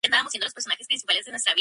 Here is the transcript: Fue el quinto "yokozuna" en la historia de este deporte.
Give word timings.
Fue 0.03 0.17
el 0.17 0.25
quinto 0.31 0.47
"yokozuna" 0.47 0.73
en 0.79 0.85
la 0.89 0.95
historia 0.95 1.15
de 1.15 1.19
este 1.19 1.31
deporte. 1.31 1.49